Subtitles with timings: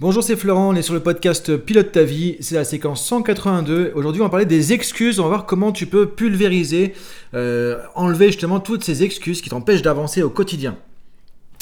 [0.00, 3.92] Bonjour, c'est Florent, on est sur le podcast Pilote ta vie, c'est la séquence 182.
[3.94, 6.94] Aujourd'hui, on va parler des excuses, on va voir comment tu peux pulvériser,
[7.34, 10.78] euh, enlever justement toutes ces excuses qui t'empêchent d'avancer au quotidien.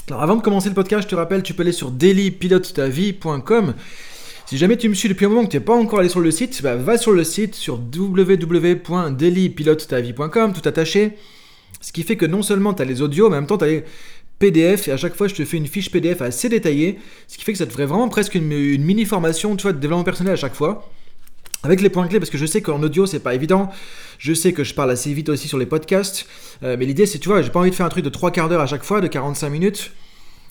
[0.07, 3.75] Alors avant de commencer le podcast, je te rappelle, tu peux aller sur dailypilotetavie.com.
[4.47, 6.21] Si jamais tu me suis depuis un moment que tu n'es pas encore allé sur
[6.21, 11.17] le site, bah, va sur le site sur www.dailypilotetavie.com, tout attaché.
[11.81, 13.65] Ce qui fait que non seulement tu as les audios, mais en même temps tu
[13.65, 13.85] as les
[14.39, 17.45] PDF et à chaque fois je te fais une fiche PDF assez détaillée, ce qui
[17.45, 20.35] fait que ça te ferait vraiment presque une, mini formation tu vois, de développement personnel
[20.35, 20.91] à chaque fois.
[21.65, 23.69] Avec les points clés, parce que je sais qu'en audio c'est pas évident,
[24.19, 26.27] je sais que je parle assez vite aussi sur les podcasts,
[26.63, 28.31] euh, mais l'idée c'est, tu vois, j'ai pas envie de faire un truc de 3
[28.31, 29.93] quarts d'heure à chaque fois, de 45 minutes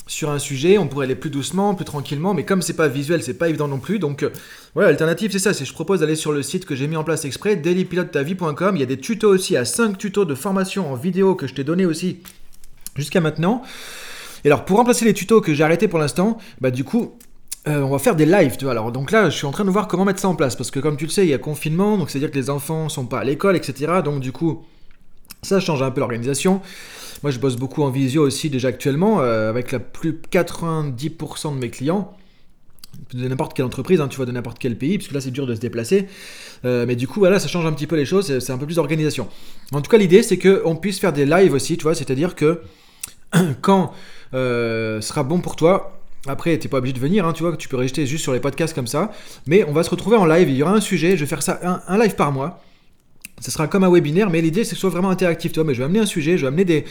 [0.07, 3.21] sur un sujet, on pourrait aller plus doucement, plus tranquillement, mais comme c'est pas visuel,
[3.21, 3.99] c'est pas évident non plus.
[3.99, 4.29] Donc euh,
[4.73, 7.03] voilà, l'alternative c'est ça, c'est je propose d'aller sur le site que j'ai mis en
[7.03, 8.75] place exprès, dailypilotetavie.com.
[8.75, 11.53] Il y a des tutos aussi, à 5 tutos de formation en vidéo que je
[11.53, 12.19] t'ai donné aussi
[12.97, 13.61] jusqu'à maintenant.
[14.43, 17.17] Et alors pour remplacer les tutos que j'ai arrêtés pour l'instant, bah du coup
[17.67, 18.71] euh, on va faire des lives, tu vois.
[18.71, 20.55] Alors, donc là, je suis en train de voir comment mettre ça en place.
[20.55, 22.87] Parce que, comme tu le sais, il y a confinement, donc c'est-à-dire que les enfants
[22.87, 23.95] sont pas à l'école, etc.
[24.05, 24.63] Donc, du coup,
[25.41, 26.61] ça change un peu l'organisation.
[27.23, 31.59] Moi, je bosse beaucoup en visio aussi déjà actuellement, euh, avec la plus 90% de
[31.59, 32.15] mes clients
[33.13, 35.45] de n'importe quelle entreprise, hein, tu vois, de n'importe quel pays, puisque là c'est dur
[35.45, 36.07] de se déplacer.
[36.65, 38.65] Euh, mais du coup, voilà, ça change un petit peu les choses, c'est un peu
[38.65, 39.27] plus d'organisation.
[39.71, 42.61] En tout cas, l'idée c'est qu'on puisse faire des lives aussi, tu vois, c'est-à-dire que
[43.61, 43.93] quand
[44.33, 45.93] euh, sera bon pour toi,
[46.27, 48.39] après, t'es pas obligé de venir, hein, tu vois, tu peux rester juste sur les
[48.39, 49.11] podcasts comme ça,
[49.45, 51.43] mais on va se retrouver en live, il y aura un sujet, je vais faire
[51.43, 52.59] ça, un live par mois.
[53.39, 55.51] Ce sera comme un webinaire, mais l'idée c'est que ce soit vraiment interactif.
[55.51, 56.85] Toi, mais je vais amener un sujet, je vais amener des,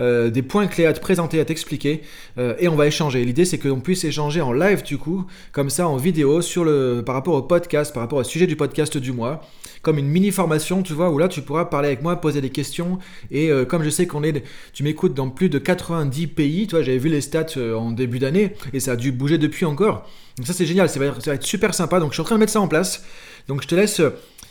[0.00, 2.02] euh, des points clés à te présenter, à t'expliquer,
[2.38, 3.24] euh, et on va échanger.
[3.24, 7.02] L'idée c'est qu'on puisse échanger en live du coup, comme ça en vidéo, sur le,
[7.06, 9.42] par rapport au podcast, par rapport au sujet du podcast du mois,
[9.82, 12.50] comme une mini formation, tu vois, où là tu pourras parler avec moi, poser des
[12.50, 12.98] questions,
[13.30, 14.42] et euh, comme je sais qu'on est,
[14.72, 18.18] tu m'écoutes dans plus de 90 pays, tu vois, j'avais vu les stats en début
[18.18, 20.08] d'année, et ça a dû bouger depuis encore.
[20.36, 22.00] Donc ça c'est génial, ça va, ça va être super sympa.
[22.00, 23.04] Donc je suis en train de mettre ça en place.
[23.46, 24.00] Donc je te laisse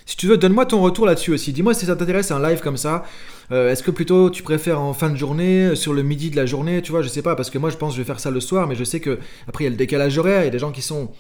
[0.05, 1.53] si tu veux, donne-moi ton retour là-dessus aussi.
[1.53, 3.03] Dis-moi si ça t'intéresse un live comme ça.
[3.51, 6.37] Euh, est-ce que plutôt tu préfères en fin de journée, euh, sur le midi de
[6.37, 8.07] la journée, tu vois, je sais pas, parce que moi je pense que je vais
[8.07, 10.41] faire ça le soir, mais je sais que après il y a le décalage horaire,
[10.41, 11.11] il y a des gens qui sont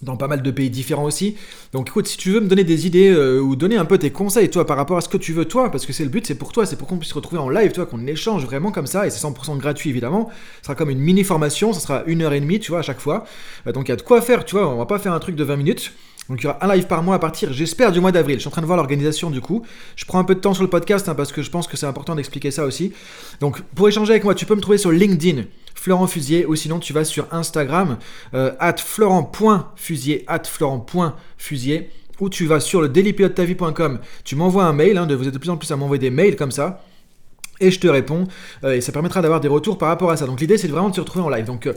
[0.00, 1.36] dans pas mal de pays différents aussi.
[1.72, 4.10] Donc écoute, si tu veux me donner des idées euh, ou donner un peu tes
[4.10, 6.26] conseils, toi, par rapport à ce que tu veux, toi, parce que c'est le but,
[6.26, 8.72] c'est pour toi, c'est pour qu'on puisse se retrouver en live, toi, qu'on échange vraiment
[8.72, 10.30] comme ça, et c'est 100% gratuit évidemment.
[10.60, 12.82] Ce sera comme une mini formation, ça sera une heure et demie, tu vois, à
[12.82, 13.24] chaque fois.
[13.66, 15.36] donc il y a de quoi faire, tu vois, on va pas faire un truc
[15.36, 15.92] de 20 minutes.
[16.28, 18.36] Donc il y aura un live par mois à partir, j'espère, du mois d'avril.
[18.36, 19.64] Je suis en train de voir l'organisation du coup.
[19.96, 21.76] Je prends un peu de temps sur le podcast hein, parce que je pense que
[21.76, 22.92] c'est important d'expliquer ça aussi.
[23.40, 25.42] Donc pour échanger avec moi, tu peux me trouver sur LinkedIn,
[25.74, 27.98] Florent Fusier, ou sinon tu vas sur Instagram,
[28.34, 30.24] euh, at florent.fusier,
[32.20, 33.98] ou tu vas sur le dailypilotetavie.com.
[34.24, 36.36] Tu m'envoies un mail, hein, vous êtes de plus en plus à m'envoyer des mails
[36.36, 36.84] comme ça
[37.62, 38.26] et je te réponds.
[38.64, 40.26] Euh, et ça permettra d'avoir des retours par rapport à ça.
[40.26, 41.46] Donc l'idée c'est vraiment de se retrouver en live.
[41.46, 41.74] Donc euh,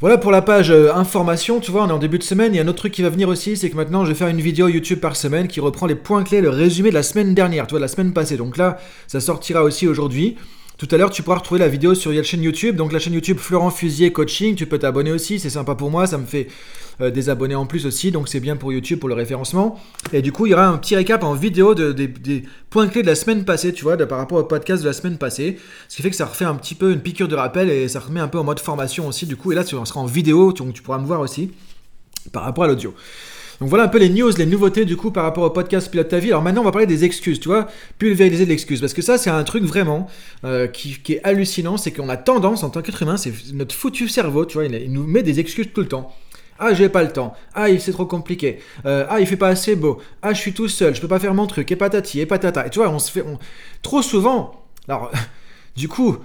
[0.00, 2.54] voilà pour la page euh, information, tu vois, on est en début de semaine.
[2.54, 4.16] Il y a un autre truc qui va venir aussi, c'est que maintenant je vais
[4.16, 7.02] faire une vidéo YouTube par semaine qui reprend les points clés, le résumé de la
[7.02, 8.36] semaine dernière, tu vois, de la semaine passée.
[8.36, 10.36] Donc là, ça sortira aussi aujourd'hui.
[10.78, 12.76] Tout à l'heure, tu pourras retrouver la vidéo sur la chaîne YouTube.
[12.76, 16.06] Donc la chaîne YouTube Florent Fusier Coaching, tu peux t'abonner aussi, c'est sympa pour moi,
[16.06, 16.46] ça me fait
[17.00, 19.80] euh, des abonnés en plus aussi, donc c'est bien pour YouTube pour le référencement.
[20.12, 23.08] Et du coup, il y aura un petit récap en vidéo des points clés de
[23.08, 25.58] la semaine passée, tu vois, par rapport au podcast de la semaine passée.
[25.88, 27.98] Ce qui fait que ça refait un petit peu une piqûre de rappel et ça
[27.98, 29.50] remet un peu en mode formation aussi, du coup.
[29.50, 31.50] Et là, tu seras en vidéo, donc tu pourras me voir aussi
[32.30, 32.94] par rapport à l'audio.
[33.60, 36.08] Donc voilà un peu les news, les nouveautés du coup par rapport au podcast Pilote
[36.08, 36.28] ta vie.
[36.28, 38.80] Alors maintenant on va parler des excuses, tu vois, pulvériser de l'excuse.
[38.80, 40.08] Parce que ça c'est un truc vraiment
[40.44, 44.08] euh, qui, est hallucinant, c'est qu'on a tendance en tant qu'être humain, c'est notre foutu
[44.08, 46.14] cerveau, tu vois, il, nous met des excuses tout le temps.
[46.60, 47.34] Ah, j'ai pas le temps.
[47.54, 48.58] Ah, c'est trop compliqué.
[48.84, 50.00] Euh, ah, il fait pas assez beau.
[50.22, 51.70] Ah, je suis tout seul, je peux pas faire mon truc.
[51.70, 52.66] Et patati, et patata.
[52.66, 53.24] Et tu vois, on se fait.
[53.80, 54.64] Trop souvent.
[54.88, 55.12] Alors,
[55.76, 56.16] du coup,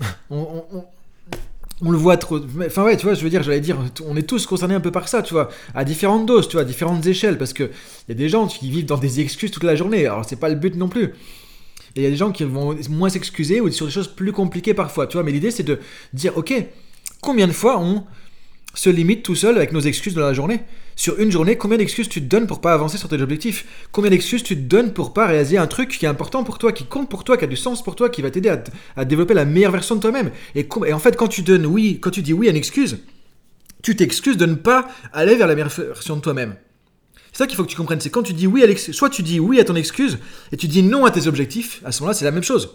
[0.30, 0.64] on
[1.82, 2.40] le voit trop.
[2.66, 4.90] Enfin, ouais, tu vois, je veux dire, j'allais dire, on est tous concernés un peu
[4.90, 8.08] par ça, tu vois, à différentes doses, tu vois, à différentes échelles, parce que il
[8.08, 10.48] y a des gens qui vivent dans des excuses toute la journée, alors c'est pas
[10.48, 11.14] le but non plus.
[11.94, 14.32] Et il y a des gens qui vont moins s'excuser ou sur des choses plus
[14.32, 15.78] compliquées parfois, tu vois, mais l'idée c'est de
[16.12, 16.52] dire, ok,
[17.20, 18.04] combien de fois on
[18.78, 20.60] se limite tout seul avec nos excuses de la journée.
[20.94, 23.88] Sur une journée, combien d'excuses tu te donnes pour pas avancer sur tes objectifs?
[23.90, 26.70] Combien d'excuses tu te donnes pour pas réaliser un truc qui est important pour toi,
[26.70, 28.56] qui compte pour toi, qui a du sens pour toi, qui va t'aider
[28.94, 30.30] à, développer la meilleure version de toi-même?
[30.54, 32.98] Et, en fait, quand tu donnes oui, quand tu dis oui à une excuse,
[33.82, 36.54] tu t'excuses de ne pas aller vers la meilleure version de toi-même.
[37.32, 38.00] C'est ça qu'il faut que tu comprennes.
[38.00, 40.18] C'est quand tu dis oui à soit tu dis oui à ton excuse
[40.52, 41.82] et tu dis non à tes objectifs.
[41.84, 42.70] À ce moment-là, c'est la même chose.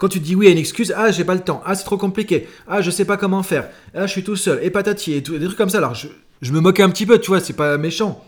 [0.00, 1.98] Quand tu dis oui à une excuse, ah j'ai pas le temps, ah c'est trop
[1.98, 5.22] compliqué, ah je sais pas comment faire, ah je suis tout seul, et patati, et
[5.22, 5.76] tout, des trucs comme ça.
[5.76, 8.24] Alors je, me moque un petit peu, tu vois, c'est pas méchant.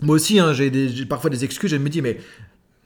[0.00, 2.18] Moi aussi, hein, j'ai parfois des excuses, je me dis, mais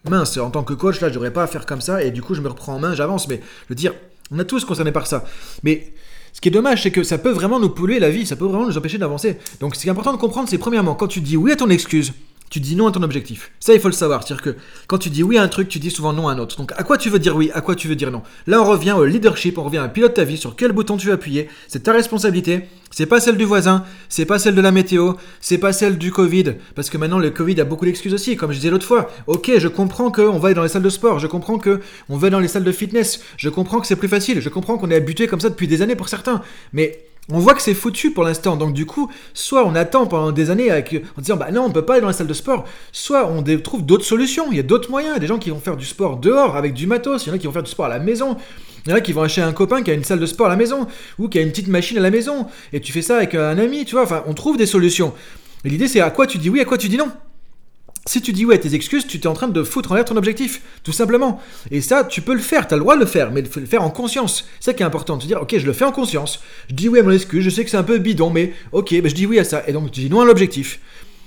[0.06, 2.34] mince, en tant que coach, là, je devrais pas faire comme ça, et du coup,
[2.34, 3.28] je me reprends en main, j'avance.
[3.28, 3.40] Mais
[3.70, 3.94] veux dire,
[4.30, 5.24] on a tous concernés par ça.
[5.62, 5.94] Mais
[6.34, 8.44] Ce qui est dommage, c'est que ça peut vraiment nous polluer la vie, ça peut
[8.44, 9.38] vraiment nous empêcher d'avancer.
[9.60, 11.70] Donc ce qui est important de comprendre, c'est premièrement, quand tu dis oui à ton
[11.70, 12.12] excuse,
[12.50, 13.50] tu dis non à ton objectif.
[13.60, 14.26] Ça, il faut le savoir.
[14.26, 14.56] C'est-à-dire que
[14.86, 16.56] quand tu dis oui à un truc, tu dis souvent non à un autre.
[16.56, 17.50] Donc, à quoi tu veux dire oui?
[17.54, 18.22] À quoi tu veux dire non?
[18.46, 21.06] Là, on revient au leadership, on revient à pilote ta vie, sur quel bouton tu
[21.06, 21.48] veux appuyer.
[21.68, 22.64] C'est ta responsabilité.
[22.90, 26.10] C'est pas celle du voisin, c'est pas celle de la météo, c'est pas celle du
[26.10, 26.54] Covid.
[26.74, 28.36] Parce que maintenant, le Covid a beaucoup d'excuses aussi.
[28.36, 31.18] Comme je disais l'autre fois, ok, je comprends qu'on va dans les salles de sport,
[31.18, 34.08] je comprends que on va dans les salles de fitness, je comprends que c'est plus
[34.08, 36.40] facile, je comprends qu'on est habitué comme ça depuis des années pour certains.
[36.72, 38.56] Mais on voit que c'est foutu pour l'instant.
[38.56, 41.70] Donc du coup, soit on attend pendant des années avec, en disant bah non, on
[41.70, 44.46] peut pas aller dans la salle de sport, soit on trouve d'autres solutions.
[44.50, 45.12] Il y a d'autres moyens.
[45.12, 47.26] Il y a des gens qui vont faire du sport dehors avec du matos.
[47.26, 48.36] Il y en a qui vont faire du sport à la maison.
[48.86, 50.46] Il y en a qui vont acheter un copain qui a une salle de sport
[50.46, 50.86] à la maison
[51.18, 53.58] ou qui a une petite machine à la maison et tu fais ça avec un
[53.58, 54.04] ami, tu vois.
[54.04, 55.12] Enfin, on trouve des solutions.
[55.64, 57.10] Et l'idée c'est à quoi tu dis oui, à quoi tu dis non.
[58.08, 60.16] Si tu dis ouais tes excuses, tu es en train de foutre en l'air ton
[60.16, 61.42] objectif, tout simplement.
[61.70, 63.60] Et ça, tu peux le faire, tu as le droit de le faire, mais faut
[63.60, 64.46] le faire en conscience.
[64.60, 66.40] C'est ça qui est important, de te dire, ok, je le fais en conscience,
[66.70, 68.98] je dis oui à mon excuse, je sais que c'est un peu bidon, mais ok,
[69.02, 70.80] ben je dis oui à ça, et donc tu dis non à l'objectif.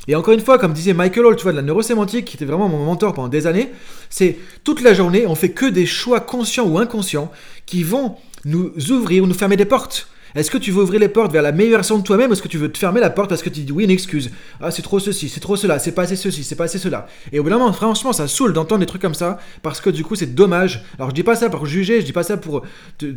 [0.07, 2.45] Et encore une fois, comme disait Michael Hall, tu vois, de la neurosémantique, qui était
[2.45, 3.69] vraiment mon mentor pendant des années,
[4.09, 7.31] c'est toute la journée, on fait que des choix conscients ou inconscients
[7.67, 10.07] qui vont nous ouvrir ou nous fermer des portes.
[10.35, 12.41] Est-ce que tu veux ouvrir les portes vers la meilleure version de toi-même ou est-ce
[12.41, 14.31] que tu veux te fermer la porte parce que tu dis oui, une excuse
[14.61, 17.07] Ah, c'est trop ceci, c'est trop cela, c'est pas assez ceci, c'est pas assez cela.
[17.31, 19.89] Et au bout d'un moment, franchement, ça saoule d'entendre des trucs comme ça parce que
[19.89, 20.83] du coup, c'est dommage.
[20.97, 22.63] Alors, je dis pas ça pour juger, je dis pas ça pour,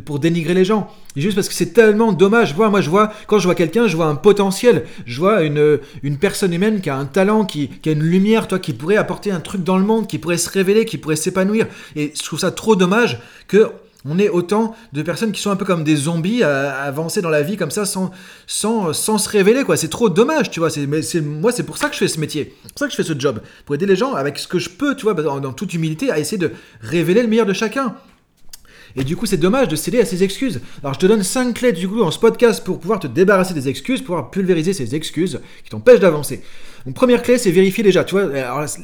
[0.05, 0.89] pour dénigrer les gens.
[1.15, 2.55] Juste parce que c'est tellement dommage.
[2.55, 4.85] Moi, moi, je vois, quand je vois quelqu'un, je vois un potentiel.
[5.05, 8.47] Je vois une, une personne humaine qui a un talent, qui, qui a une lumière,
[8.47, 11.15] toi, qui pourrait apporter un truc dans le monde, qui pourrait se révéler, qui pourrait
[11.15, 11.67] s'épanouir.
[11.95, 13.71] Et je trouve ça trop dommage que
[14.05, 17.29] on est autant de personnes qui sont un peu comme des zombies à, avancer dans
[17.29, 18.11] la vie comme ça sans,
[18.45, 19.63] sans, sans se révéler.
[19.63, 19.77] quoi.
[19.77, 20.69] C'est trop dommage, tu vois.
[20.87, 22.55] Mais moi, c'est pour ça que je fais ce métier.
[22.63, 23.41] C'est pour ça que je fais ce job.
[23.65, 26.19] Pour aider les gens avec ce que je peux, tu vois, dans toute humilité, à
[26.19, 27.95] essayer de révéler le meilleur de chacun.
[28.95, 30.61] Et du coup, c'est dommage de céder à ces excuses.
[30.81, 33.53] Alors, je te donne 5 clés du coup en ce podcast pour pouvoir te débarrasser
[33.53, 36.41] des excuses, pouvoir pulvériser ces excuses qui t'empêchent d'avancer.
[36.85, 38.03] Donc, première clé, c'est vérifier déjà.
[38.03, 38.29] Tu vois,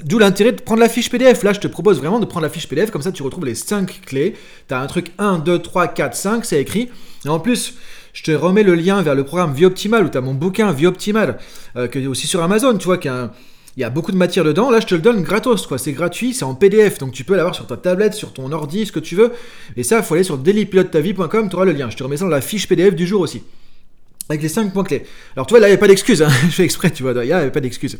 [0.03, 1.43] d'où l'intérêt de prendre la fiche PDF.
[1.43, 3.55] Là, je te propose vraiment de prendre la fiche PDF, comme ça, tu retrouves les
[3.55, 4.35] 5 clés.
[4.67, 6.89] Tu un truc 1, 2, 3, 4, 5, c'est écrit.
[7.25, 7.75] Et en plus,
[8.13, 10.71] je te remets le lien vers le programme Vie Optimale, où tu as mon bouquin
[10.71, 11.37] Vie Optimale,
[11.77, 13.31] euh, que aussi sur Amazon, tu vois, qui un
[13.77, 14.69] il y a beaucoup de matière dedans.
[14.69, 15.77] Là, je te le donne gratos, quoi.
[15.77, 18.85] C'est gratuit, c'est en PDF, donc tu peux l'avoir sur ta tablette, sur ton ordi,
[18.85, 19.31] ce que tu veux.
[19.77, 21.89] Et ça, il faut aller sur dailypilotetavie.com, tu auras le lien.
[21.89, 23.43] Je te remets ça dans la fiche PDF du jour aussi.
[24.29, 25.03] Avec les 5 points clés.
[25.35, 26.21] Alors, tu vois, là, il n'y a pas d'excuse.
[26.21, 26.29] Hein.
[26.43, 27.11] je fais exprès, tu vois.
[27.23, 27.99] Il n'y a, pas d'excuse.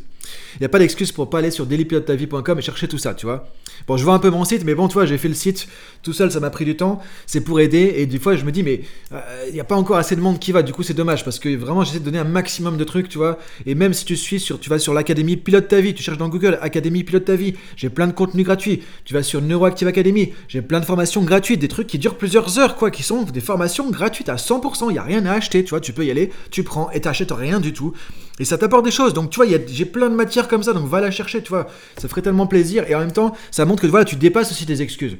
[0.55, 3.25] Il n'y a pas d'excuse pour pas aller sur dailypilotetavie.com et chercher tout ça, tu
[3.25, 3.47] vois.
[3.87, 5.67] Bon, je vois un peu mon site, mais bon, tu vois, j'ai fait le site
[6.03, 7.01] tout seul, ça m'a pris du temps.
[7.25, 7.95] C'est pour aider.
[7.97, 8.81] Et des fois, je me dis, mais
[9.11, 10.63] euh, il n'y a pas encore assez de monde qui va.
[10.63, 13.17] Du coup, c'est dommage parce que vraiment, j'essaie de donner un maximum de trucs, tu
[13.17, 13.37] vois.
[13.65, 16.17] Et même si tu suis sur, tu vas sur l'académie Pilote ta vie, tu cherches
[16.17, 18.83] dans Google Académie Pilote ta vie, j'ai plein de contenus gratuits.
[19.05, 22.59] Tu vas sur Neuroactive Academy, j'ai plein de formations gratuites, des trucs qui durent plusieurs
[22.59, 24.85] heures, quoi, qui sont des formations gratuites à 100%.
[24.89, 25.81] Il n'y a rien à acheter, tu vois.
[25.81, 26.05] Tu peux
[26.49, 27.93] tu prends et t'achètes rien du tout.
[28.39, 29.13] Et ça t'apporte des choses.
[29.13, 30.73] Donc, tu vois, j'ai plein de matières comme ça.
[30.73, 31.67] Donc, va la chercher, tu vois.
[31.97, 32.89] Ça ferait tellement plaisir.
[32.89, 35.17] Et en même temps, ça montre que voilà, tu dépasses aussi tes excuses.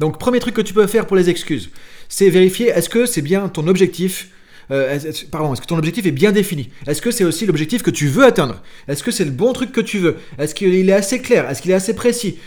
[0.00, 1.70] Donc, premier truc que tu peux faire pour les excuses,
[2.08, 4.30] c'est vérifier est-ce que c'est bien ton objectif.
[4.72, 4.98] Euh,
[5.30, 6.70] pardon, est-ce que ton objectif est bien défini?
[6.86, 8.62] Est-ce que c'est aussi l'objectif que tu veux atteindre?
[8.88, 10.16] Est-ce que c'est le bon truc que tu veux?
[10.38, 11.48] Est-ce qu'il est assez clair?
[11.48, 12.38] Est-ce qu'il est assez précis?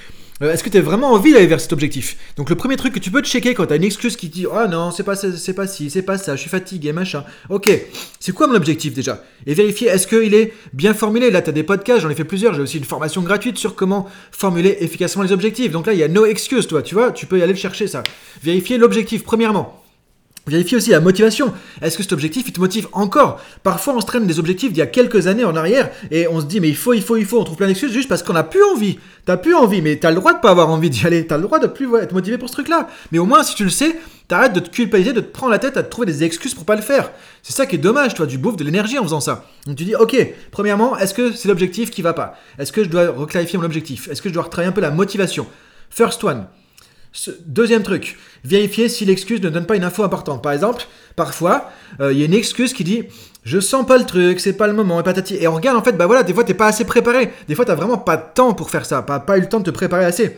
[0.41, 2.17] Euh, est-ce que tu as vraiment envie d'aller vers cet objectif?
[2.37, 4.29] Donc le premier truc que tu peux te checker quand tu as une excuse qui
[4.29, 7.23] dit "Ah non, c'est pas c'est pas ci, c'est pas ça, je suis fatigué, machin."
[7.49, 7.69] OK,
[8.19, 9.23] c'est quoi mon objectif déjà?
[9.45, 11.31] Et vérifier est-ce qu'il est bien formulé?
[11.31, 13.75] Là, tu as des podcasts, j'en ai fait plusieurs, j'ai aussi une formation gratuite sur
[13.75, 15.71] comment formuler efficacement les objectifs.
[15.71, 17.59] Donc là, il y a no excuse toi, tu vois, tu peux y aller le
[17.59, 18.03] chercher ça.
[18.43, 19.83] Vérifier l'objectif premièrement.
[20.49, 21.53] Vérifie aussi la motivation.
[21.81, 23.39] Est-ce que cet objectif, il te motive encore?
[23.63, 26.41] Parfois, on se traîne des objectifs d'il y a quelques années en arrière et on
[26.41, 27.39] se dit, mais il faut, il faut, il faut.
[27.39, 28.99] On trouve plein d'excuses juste parce qu'on n'a plus envie.
[29.25, 31.27] T'as plus envie, mais t'as le droit de pas avoir envie d'y aller.
[31.27, 32.89] T'as le droit de plus être motivé pour ce truc-là.
[33.11, 33.95] Mais au moins, si tu le sais,
[34.27, 36.75] t'arrêtes de te culpabiliser, de te prendre la tête à trouver des excuses pour pas
[36.75, 37.11] le faire.
[37.43, 39.45] C'est ça qui est dommage, toi, du bouffe de l'énergie en faisant ça.
[39.67, 40.15] Donc tu dis, ok,
[40.51, 42.35] premièrement, est-ce que c'est l'objectif qui va pas?
[42.57, 44.09] Est-ce que je dois reclarifier mon objectif?
[44.09, 45.45] Est-ce que je dois retravailler un peu la motivation?
[45.89, 46.47] First one.
[47.45, 50.43] Deuxième truc, vérifier si l'excuse ne donne pas une info importante.
[50.43, 50.83] Par exemple,
[51.15, 53.05] parfois, euh, il y a une excuse qui dit
[53.43, 55.35] je sens pas le truc, c'est pas le moment, et patati.
[55.35, 57.31] Et on regarde, en fait, bah voilà, des fois t'es pas assez préparé.
[57.47, 59.63] Des fois t'as vraiment pas de temps pour faire ça, pas, eu le temps de
[59.63, 60.37] te préparer assez.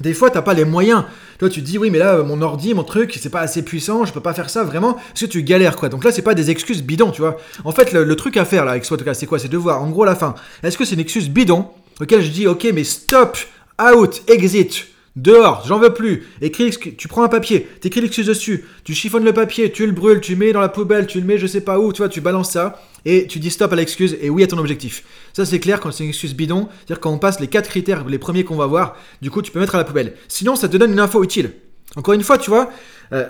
[0.00, 1.04] Des fois, t'as pas les moyens.
[1.40, 4.12] Toi, tu dis, oui, mais là, mon ordi, mon truc, c'est pas assez puissant, je
[4.12, 5.88] peux pas faire ça vraiment, parce que tu galères, quoi.
[5.88, 7.36] Donc là, c'est pas des excuses bidons, tu vois.
[7.64, 9.40] En fait, le, truc à faire, là, avec cas, c'est quoi?
[9.40, 10.36] C'est de voir, en gros, la fin.
[10.62, 11.66] Est-ce que c'est une excuse bidon,
[12.00, 13.38] auquel je dis, ok, mais stop,
[13.82, 14.86] out, exit,
[15.18, 16.28] Dehors, j'en veux plus.
[16.40, 20.20] Écris, tu prends un papier, t'écris l'excuse dessus, tu chiffonnes le papier, tu le brûles,
[20.20, 22.08] tu le mets dans la poubelle, tu le mets je sais pas où, tu vois,
[22.08, 25.02] tu balances ça et tu dis stop à l'excuse et oui à ton objectif.
[25.32, 28.06] Ça c'est clair quand c'est une excuse bidon, c'est-à-dire quand on passe les quatre critères,
[28.06, 30.14] les premiers qu'on va voir, du coup tu peux mettre à la poubelle.
[30.28, 31.50] Sinon ça te donne une info utile.
[31.96, 32.70] Encore une fois, tu vois,
[33.12, 33.26] euh,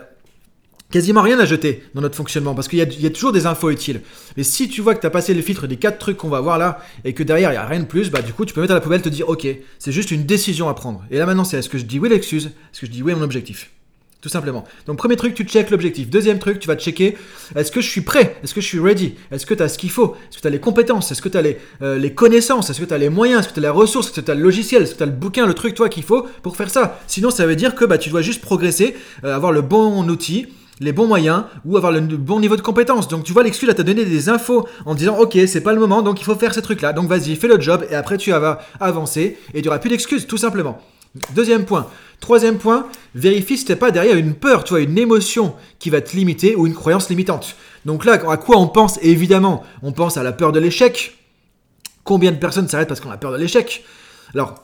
[0.90, 4.00] quasiment rien à jeter dans notre fonctionnement parce qu'il y, a toujours des infos utiles.
[4.36, 6.40] Mais si tu vois que tu as passé le filtre des quatre trucs qu'on va
[6.40, 8.54] voir là et que derrière il n'y a rien de plus, bah du coup tu
[8.54, 9.46] peux mettre à la poubelle te dire ok,
[9.78, 11.04] c'est juste une décision à prendre.
[11.10, 13.14] Et là maintenant c'est est-ce que je dis oui l'excuse, est-ce que je dis oui
[13.14, 13.70] mon objectif?
[14.20, 14.64] Tout simplement.
[14.86, 16.10] Donc premier truc, tu check l'objectif.
[16.10, 17.16] Deuxième truc, tu vas checker
[17.54, 18.36] est-ce que je suis prêt?
[18.42, 19.14] Est-ce que je suis ready?
[19.30, 20.16] Est-ce que tu as ce qu'il faut?
[20.28, 21.12] Est-ce que tu as les compétences?
[21.12, 22.68] Est-ce que tu as les, euh, les, connaissances?
[22.68, 23.40] Est-ce que tu as les moyens?
[23.40, 24.08] Est-ce que tu as les ressources?
[24.08, 24.82] Est-ce que tu as le logiciel?
[24.82, 27.00] Est-ce que tu as le bouquin, le truc toi qu'il faut pour faire ça?
[27.06, 30.48] Sinon ça veut dire que bah, tu dois juste progresser, euh, avoir le bon outil,
[30.80, 33.08] les bons moyens ou avoir le bon niveau de compétence.
[33.08, 35.80] Donc tu vois, l'excuse, là, t'a donné des infos en disant, ok, c'est pas le
[35.80, 36.92] moment, donc il faut faire ces trucs-là.
[36.92, 39.90] Donc vas-y, fais le job et après tu vas avancer et il n'y aura plus
[39.90, 40.80] d'excuses, tout simplement.
[41.34, 41.88] Deuxième point.
[42.20, 46.00] Troisième point, vérifie si t'es pas derrière une peur, tu vois, une émotion qui va
[46.00, 47.54] te limiter ou une croyance limitante.
[47.84, 51.16] Donc là, à quoi on pense Évidemment, on pense à la peur de l'échec.
[52.02, 53.84] Combien de personnes s'arrêtent parce qu'on a peur de l'échec?
[54.34, 54.62] Alors,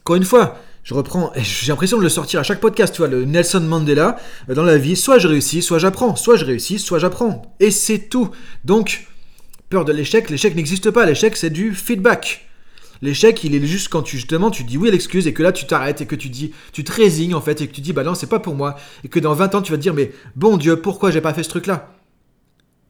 [0.00, 3.08] encore une fois, je reprends, j'ai l'impression de le sortir à chaque podcast, tu vois,
[3.08, 4.16] le Nelson Mandela,
[4.48, 7.42] euh, dans la vie, soit je réussis, soit j'apprends, soit je réussis, soit j'apprends.
[7.60, 8.30] Et c'est tout.
[8.64, 9.06] Donc,
[9.68, 12.46] peur de l'échec, l'échec n'existe pas, l'échec c'est du feedback.
[13.02, 15.52] L'échec, il est juste quand tu justement tu dis oui à l'excuse et que là
[15.52, 17.94] tu t'arrêtes et que tu dis tu te résignes en fait et que tu dis
[17.94, 18.76] bah non c'est pas pour moi.
[19.04, 21.32] Et que dans 20 ans tu vas te dire mais bon Dieu pourquoi j'ai pas
[21.32, 21.94] fait ce truc là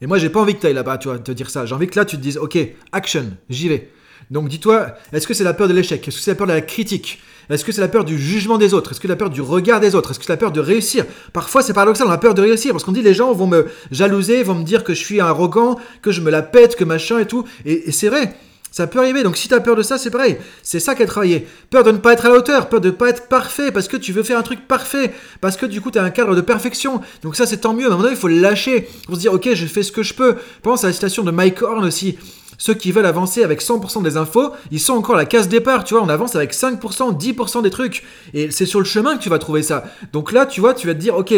[0.01, 1.65] et moi j'ai pas envie que tu ailles là-bas tu vois te dire ça.
[1.65, 2.59] J'ai envie que là tu te dises ok
[2.91, 3.89] action j'y vais.
[4.33, 6.07] Donc dis-toi est-ce que c'est la peur de l'échec?
[6.07, 7.21] Est-ce que c'est la peur de la critique?
[7.55, 8.93] Est-ce que c'est la peur du jugement des autres?
[8.93, 10.11] Est-ce que c'est la peur du regard des autres?
[10.11, 11.05] Est-ce que c'est la peur de réussir?
[11.33, 13.67] Parfois, c'est paradoxal, on a peur de réussir parce qu'on dit les gens vont me
[13.91, 17.19] jalouser, vont me dire que je suis arrogant, que je me la pète, que machin
[17.19, 17.45] et tout.
[17.65, 18.35] et c'est vrai.
[18.73, 20.37] Ça peut arriver, donc si tu as peur de ça, c'est pareil.
[20.63, 21.47] C'est ça qu'elle travaillé.
[21.71, 23.89] Peur de ne pas être à la hauteur, peur de ne pas être parfait, parce
[23.89, 26.37] que tu veux faire un truc parfait, parce que du coup tu as un cadre
[26.37, 27.01] de perfection.
[27.23, 29.21] Donc ça c'est tant mieux, à un moment donné il faut le lâcher, pour se
[29.21, 30.37] dire ok je fais ce que je peux.
[30.63, 32.17] Pense à la citation de Mike Horn aussi.
[32.61, 35.95] Ceux qui veulent avancer avec 100% des infos, ils sont encore la case départ, tu
[35.95, 38.05] vois, on avance avec 5%, 10% des trucs.
[38.35, 39.85] Et c'est sur le chemin que tu vas trouver ça.
[40.13, 41.33] Donc là, tu vois, tu vas te dire, ok,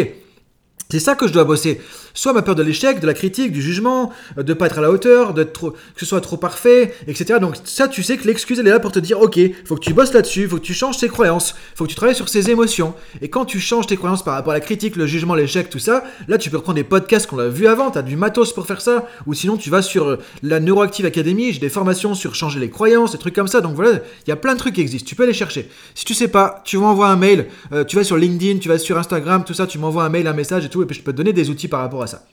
[0.93, 1.81] c'est ça que je dois bosser.
[2.13, 4.81] Soit ma peur de l'échec, de la critique, du jugement, euh, de pas être à
[4.81, 7.39] la hauteur, trop, que ce soit trop parfait, etc.
[7.41, 9.79] Donc ça, tu sais que l'excuse, elle est là pour te dire, ok, faut que
[9.79, 12.51] tu bosses là-dessus, faut que tu changes tes croyances, faut que tu travailles sur ses
[12.51, 12.93] émotions.
[13.23, 15.79] Et quand tu changes tes croyances par rapport à la critique, le jugement, l'échec, tout
[15.79, 18.53] ça, là, tu peux reprendre des podcasts qu'on a vus avant, tu as du matos
[18.53, 22.13] pour faire ça, ou sinon tu vas sur euh, la Neuroactive Academy, j'ai des formations
[22.13, 23.61] sur changer les croyances, des trucs comme ça.
[23.61, 23.93] Donc voilà,
[24.27, 25.67] il y a plein de trucs qui existent, tu peux les chercher.
[25.95, 28.77] Si tu sais pas, tu m'envoies un mail, euh, tu vas sur LinkedIn, tu vas
[28.77, 31.01] sur Instagram, tout ça, tu m'envoies un mail, un message et tout, et puis je
[31.01, 32.25] peux te donner des outils par rapport à ça.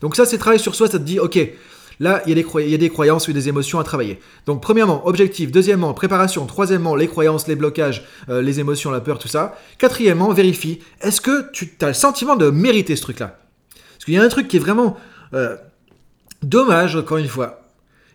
[0.00, 1.38] Donc ça, c'est travailler sur soi, ça te dit, ok,
[2.00, 4.20] là, il y, a des y a des croyances ou des émotions à travailler.
[4.46, 5.50] Donc premièrement, objectif.
[5.50, 6.46] Deuxièmement, préparation.
[6.46, 9.56] Troisièmement, les croyances, les blocages, euh, les émotions, la peur, tout ça.
[9.78, 13.38] Quatrièmement, vérifie, est-ce que tu as le sentiment de mériter ce truc-là?
[13.92, 14.96] Parce qu'il y a un truc qui est vraiment
[15.34, 15.56] euh,
[16.42, 17.57] dommage, encore une fois.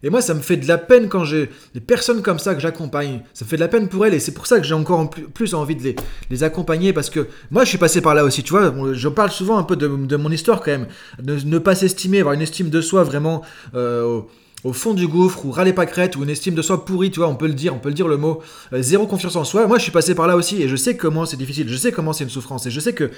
[0.04, 2.62] Et moi, ça me fait de la peine quand j'ai des personnes comme ça que
[2.62, 3.22] j'accompagne.
[3.34, 5.10] Ça me fait de la peine pour elles et c'est pour ça que j'ai encore
[5.10, 5.96] plus envie de
[6.30, 8.44] les, accompagner parce que moi, je suis passé par là aussi.
[8.44, 10.88] Tu vois, je parle souvent un peu de, mon histoire quand même.
[11.22, 13.44] De ne pas s'estimer, avoir une estime de soi vraiment.
[13.76, 14.22] Euh,
[14.64, 17.20] au fond du gouffre ou râler pas crête ou une estime de soi pourrie, tu
[17.20, 18.42] vois, on peut le dire, on peut le dire le mot,
[18.72, 19.68] euh, zéro confiance en soi.
[19.68, 21.92] Moi, je suis passé par là aussi et je sais comment c'est difficile, je sais
[21.92, 23.12] comment c'est une souffrance et je sais que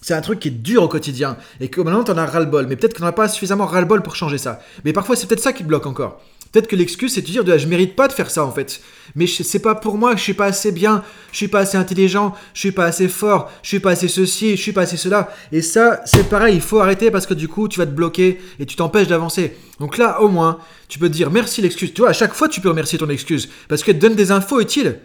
[0.00, 2.76] c'est un truc qui est dur au quotidien et que maintenant t'en as ras-le-bol, mais
[2.76, 4.60] peut-être qu'on n'a pas suffisamment ras-le-bol pour changer ça.
[4.84, 6.20] Mais parfois, c'est peut-être ça qui bloque encore.
[6.52, 8.80] Peut-être que l'excuse, c'est de dire, je mérite pas de faire ça en fait.
[9.14, 12.34] Mais c'est pas pour moi, je suis pas assez bien, je suis pas assez intelligent,
[12.54, 15.30] je suis pas assez fort, je suis pas assez ceci, je suis pas assez cela.
[15.52, 18.40] Et ça, c'est pareil, il faut arrêter parce que du coup, tu vas te bloquer
[18.58, 19.56] et tu t'empêches d'avancer.
[19.78, 21.92] Donc là, au moins, tu peux te dire merci l'excuse.
[21.92, 24.30] Tu vois, à chaque fois, tu peux remercier ton excuse parce qu'elle te donne des
[24.30, 25.00] infos utiles.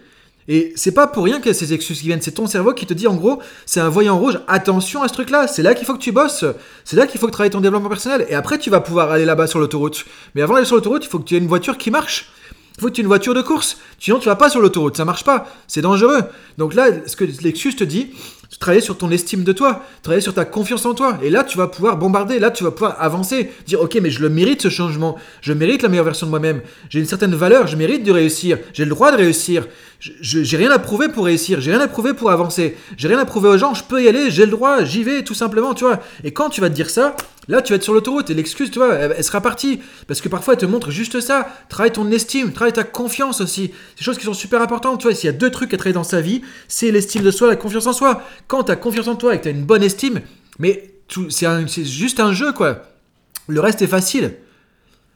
[0.48, 2.74] Et c'est pas pour rien qu'il y a ces excuses qui viennent, c'est ton cerveau
[2.74, 5.74] qui te dit en gros, c'est un voyant rouge, attention à ce truc-là, c'est là
[5.74, 6.46] qu'il faut que tu bosses,
[6.84, 9.12] c'est là qu'il faut que tu travailles ton développement personnel, et après tu vas pouvoir
[9.12, 10.06] aller là-bas sur l'autoroute.
[10.36, 12.32] Mais avant d'aller sur l'autoroute, il faut que tu aies une voiture qui marche.
[12.78, 14.98] Il faut que tu aies une voiture de course, sinon tu vas pas sur l'autoroute,
[14.98, 16.22] ça marche pas, c'est dangereux.
[16.58, 18.12] Donc là, ce que l'excuse te dit,
[18.60, 21.18] travailler sur ton estime de toi, travailler sur ta confiance en toi.
[21.22, 24.22] Et là, tu vas pouvoir bombarder, là, tu vas pouvoir avancer, dire, ok, mais je
[24.22, 27.68] le mérite ce changement, je mérite la meilleure version de moi-même, j'ai une certaine valeur,
[27.68, 29.68] je mérite de réussir, j'ai le droit de réussir,
[30.00, 33.26] j'ai rien à prouver pour réussir, j'ai rien à prouver pour avancer, j'ai rien à
[33.26, 35.86] prouver aux gens, je peux y aller, j'ai le droit, j'y vais, tout simplement, tu
[35.86, 36.00] vois.
[36.24, 37.16] Et quand tu vas te dire ça,
[37.48, 39.82] Là, tu vas être sur l'autoroute et l'excuse, tu vois, elle, sera partie.
[40.08, 41.48] Parce que parfois, elle te montre juste ça.
[41.70, 43.70] Travaille ton estime, travaille ta confiance aussi.
[43.98, 45.00] Des choses qui sont super importantes.
[45.00, 47.32] Tu vois, s'il y a deux trucs à travailler dans sa vie, c'est l'estime de
[47.32, 48.22] soi, la confiance en soi.
[48.48, 50.22] Quand tu as confiance en toi et que tu as une bonne estime,
[50.60, 50.94] mais
[51.30, 52.84] c'est juste un jeu, quoi.
[53.48, 54.36] Le reste est facile.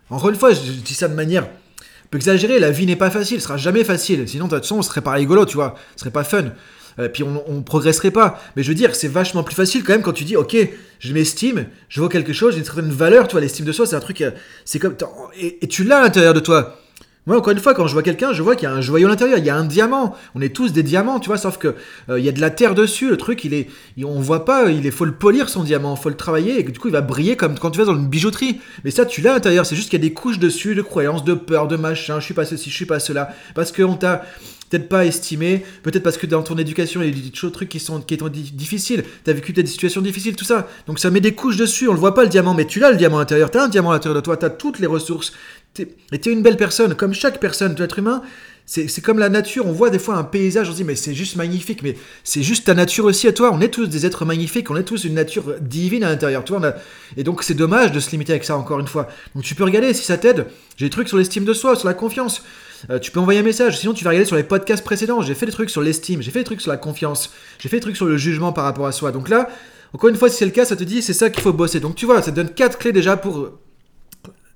[0.09, 2.59] Encore une fois, je, dis ça de manière un peu exagérée.
[2.59, 4.27] La vie n'est pas facile, ce sera jamais facile.
[4.27, 5.75] Sinon, de toute façon, ce serait pas rigolo, tu vois.
[5.95, 6.51] Ce serait pas fun.
[6.99, 8.41] Euh, puis on, on, progresserait pas.
[8.55, 10.55] Mais je veux dire, c'est vachement plus facile quand même quand tu dis, ok,
[10.99, 13.85] je m'estime, je vois quelque chose, j'ai une certaine valeur, tu vois, l'estime de soi,
[13.85, 14.31] c'est un truc, euh,
[14.65, 14.95] c'est comme,
[15.39, 16.79] et, tu l'as à l'intérieur de toi.
[17.25, 19.05] Moi, encore une fois, quand je vois quelqu'un, je vois qu'il y a un joyau
[19.07, 20.15] à l'intérieur, il y a un diamant.
[20.33, 21.75] On est tous des diamants, tu vois, sauf que
[22.07, 23.09] euh, il y a de la terre dessus.
[23.09, 23.67] Le truc, il est,
[24.01, 26.79] on voit pas, il est, faut le polir son diamant, faut le travailler, et du
[26.79, 28.61] coup, il va briller comme quand tu vas dans une bijouterie.
[28.85, 29.65] Mais ça, tu l'as à l'intérieur.
[29.65, 32.21] C'est juste qu'il y a des couches dessus, de croyances, de peur, de machin.
[32.21, 34.23] Je suis pas ceci, je suis pas cela, parce qu'on t'a
[34.69, 37.79] peut-être pas estimé, peut-être parce que dans ton éducation, il y a des trucs qui
[37.79, 40.67] sont, qui sont difficiles, t'as vécu des situations difficiles, tout ça.
[40.87, 42.91] Donc ça met des couches dessus, on le voit pas le diamant, mais tu l'as
[42.91, 45.33] le diamant à l'intérieur, t'as un diamant à l'intérieur de toi, t'as toutes les ressources,
[45.79, 48.21] et t'es une belle personne, comme chaque personne, tout être humain,
[48.65, 51.13] c'est comme la nature, on voit des fois un paysage, on se dit mais c'est
[51.13, 51.95] juste magnifique, mais
[52.25, 54.83] c'est juste ta nature aussi à toi, on est tous des êtres magnifiques, on est
[54.83, 56.75] tous une nature divine à l'intérieur, toi,
[57.15, 59.07] et donc c'est dommage de se limiter avec ça encore une fois.
[59.35, 61.87] Donc tu peux regarder si ça t'aide, j'ai des trucs sur l'estime de soi, sur
[61.87, 62.41] la confiance,
[62.89, 65.35] euh, tu peux envoyer un message, sinon tu vas regarder sur les podcasts précédents, j'ai
[65.35, 67.81] fait des trucs sur l'estime, j'ai fait des trucs sur la confiance, j'ai fait des
[67.81, 69.49] trucs sur le jugement par rapport à soi, donc là,
[69.93, 71.79] encore une fois, si c'est le cas, ça te dit c'est ça qu'il faut bosser.
[71.79, 73.51] Donc tu vois, ça te donne quatre clés déjà pour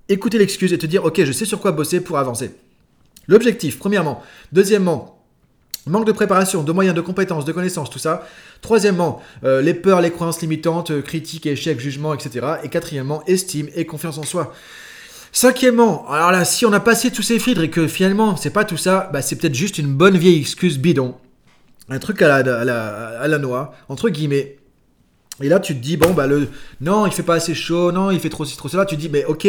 [0.10, 2.52] écouter l'excuse et te dire ok, je sais sur quoi bosser pour avancer.
[3.28, 4.22] L'objectif, premièrement.
[4.52, 5.24] Deuxièmement,
[5.86, 8.28] manque de préparation, de moyens, de compétences, de connaissances, tout ça.
[8.62, 12.56] Troisièmement, euh, les peurs, les croyances limitantes, euh, critiques, échecs, jugements, etc.
[12.64, 14.54] Et quatrièmement, estime et confiance en soi.
[15.34, 18.66] Cinquièmement, alors là, si on a passé tous ces filtres et que finalement c'est pas
[18.66, 21.16] tout ça, bah, c'est peut-être juste une bonne vieille excuse bidon.
[21.90, 22.60] Un truc à la,
[23.20, 24.58] à la, noix, entre guillemets.
[25.42, 26.48] Et là, tu te dis, bon, bah, le.
[26.80, 28.86] Non, il fait pas assez chaud, non, il fait trop ci, trop cela.
[28.86, 29.48] Tu te dis, mais ok,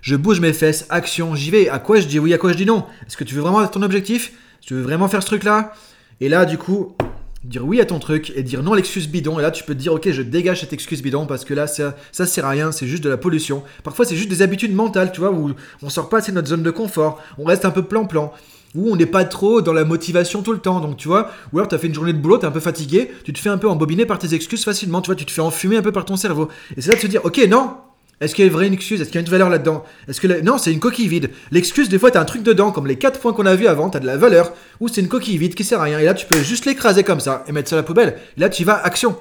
[0.00, 1.68] je bouge mes fesses, action, j'y vais.
[1.68, 2.84] À quoi je dis oui, à quoi je dis non?
[3.06, 4.32] Est-ce que tu veux vraiment ton objectif?
[4.60, 5.72] Tu veux vraiment faire ce truc-là?
[6.20, 6.96] Et là, du coup,
[7.44, 9.38] dire oui à ton truc et dire non à l'excuse bidon.
[9.38, 11.66] Et là, tu peux te dire, ok, je dégage cette excuse bidon parce que là,
[11.66, 13.62] ça, ça sert à rien, c'est juste de la pollution.
[13.84, 15.52] Parfois, c'est juste des habitudes mentales, tu vois, où
[15.82, 18.32] on sort pas assez de notre zone de confort, on reste un peu plan-plan.
[18.74, 21.58] Ou on n'est pas trop dans la motivation tout le temps, donc tu vois, ou
[21.58, 23.38] alors tu as fait une journée de boulot, tu es un peu fatigué, tu te
[23.38, 25.82] fais un peu embobiner par tes excuses facilement, tu vois, tu te fais enfumer un
[25.82, 26.48] peu par ton cerveau.
[26.76, 27.70] Et c'est là de se dire, ok, non,
[28.20, 29.00] est-ce qu'il y a une vraie excuse?
[29.00, 29.84] Est-ce qu'il y a une valeur là-dedans?
[30.08, 31.30] Est-ce que non, c'est une coquille vide.
[31.52, 33.90] L'excuse, des fois, t'as un truc dedans, comme les quatre points qu'on a vu avant,
[33.90, 35.98] t'as de la valeur, ou c'est une coquille vide qui sert à rien.
[36.00, 38.18] Et là, tu peux juste l'écraser comme ça et mettre ça à la poubelle.
[38.36, 39.16] là, tu vas action.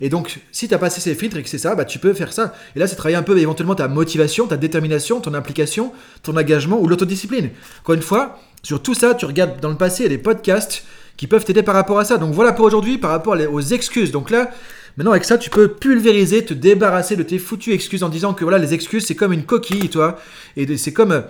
[0.00, 2.32] Et donc, si t'as passé ces filtres et que c'est ça, bah tu peux faire
[2.32, 2.54] ça.
[2.74, 5.92] Et là, c'est travailler un peu éventuellement ta motivation, ta détermination, ton implication,
[6.22, 7.50] ton engagement ou l'autodiscipline.
[7.80, 10.22] Encore une fois, sur tout ça, tu regardes dans le passé, il y a des
[10.22, 10.84] podcasts
[11.16, 12.18] qui peuvent t'aider par rapport à ça.
[12.18, 14.12] Donc voilà pour aujourd'hui, par rapport aux excuses.
[14.12, 14.50] Donc là,
[14.96, 18.44] Maintenant, avec ça, tu peux pulvériser, te débarrasser de tes foutues excuses en disant que
[18.44, 20.18] voilà, les excuses, c'est comme une coquille, toi.
[20.56, 21.12] Et c'est comme.
[21.12, 21.20] Euh,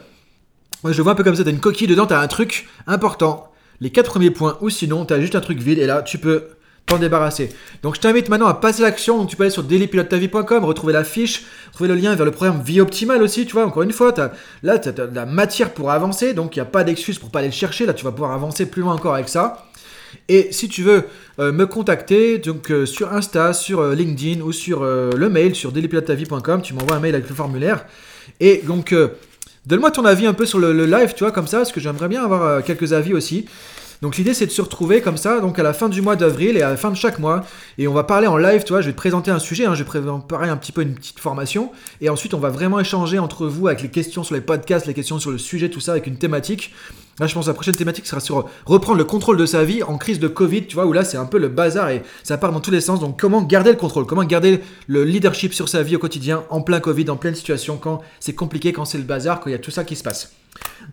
[0.84, 1.42] moi, je le vois un peu comme ça.
[1.42, 3.50] T'as une coquille dedans, t'as un truc important.
[3.80, 6.44] Les quatre premiers points, ou sinon, t'as juste un truc vide, et là, tu peux
[6.86, 7.50] t'en débarrasser.
[7.82, 9.26] Donc je t'invite maintenant à passer l'action.
[9.26, 12.80] Tu peux aller sur dailypilotetavie.com, retrouver la fiche, trouver le lien vers le programme Vie
[12.80, 13.44] Optimale aussi.
[13.44, 14.14] Tu vois, encore une fois,
[14.62, 16.32] là, tu as, de la matière pour avancer.
[16.32, 17.86] Donc il n'y a pas d'excuse pour pas aller le chercher.
[17.86, 19.65] Là, tu vas pouvoir avancer plus loin encore avec ça.
[20.28, 21.04] Et si tu veux
[21.38, 25.72] euh, me contacter, donc euh, sur Insta, sur euh, LinkedIn ou sur le mail sur
[25.72, 27.84] dailypilotetavie.com, tu m'envoies un mail avec le formulaire.
[28.40, 28.94] Et donc,
[29.66, 32.08] donne-moi ton avis un peu sur le, live, tu vois, comme ça, parce que j'aimerais
[32.08, 33.46] bien avoir quelques avis aussi.
[34.02, 36.56] Donc l'idée c'est de se retrouver comme ça, donc à la fin du mois d'avril
[36.56, 37.44] et à la fin de chaque mois,
[37.78, 39.74] et on va parler en live, tu vois, je vais te présenter un sujet, hein,
[39.74, 43.18] je vais préparer un petit peu une petite formation, et ensuite on va vraiment échanger
[43.18, 45.92] entre vous avec les questions sur les podcasts, les questions sur le sujet, tout ça,
[45.92, 46.74] avec une thématique.
[47.18, 49.82] Là je pense que la prochaine thématique sera sur reprendre le contrôle de sa vie
[49.82, 52.36] en crise de Covid, tu vois, où là c'est un peu le bazar et ça
[52.36, 55.70] part dans tous les sens, donc comment garder le contrôle, comment garder le leadership sur
[55.70, 58.98] sa vie au quotidien en plein Covid, en pleine situation, quand c'est compliqué, quand c'est
[58.98, 60.32] le bazar, quand il y a tout ça qui se passe?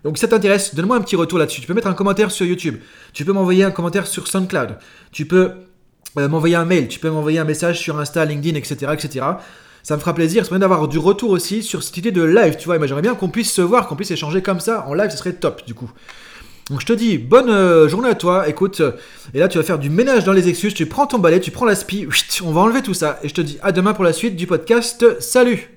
[0.04, 1.62] Donc si ça t'intéresse, donne-moi un petit retour là-dessus.
[1.62, 2.78] Tu peux mettre un commentaire sur YouTube.
[3.14, 4.78] Tu peux m'envoyer un commentaire sur SoundCloud.
[5.12, 5.52] Tu peux
[6.18, 6.88] euh, m'envoyer un mail.
[6.88, 8.92] Tu peux m'envoyer un message sur Insta, LinkedIn, etc.
[8.94, 9.26] etc.
[9.84, 10.44] Ça me fera plaisir.
[10.44, 12.56] C'est bien d'avoir du retour aussi sur cette idée de live.
[12.58, 15.10] Tu vois, j'aimerais bien qu'on puisse se voir, qu'on puisse échanger comme ça en live.
[15.10, 15.92] Ce serait top du coup.
[16.70, 18.48] Donc je te dis bonne euh, journée à toi.
[18.48, 18.94] Écoute, euh,
[19.34, 20.74] et là tu vas faire du ménage dans les excuses.
[20.74, 22.08] Tu prends ton balai, tu prends la spi.
[22.44, 23.20] On va enlever tout ça.
[23.24, 25.20] Et je te dis à demain pour la suite du podcast.
[25.20, 25.73] Salut